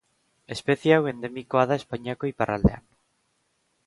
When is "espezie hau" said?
0.53-1.03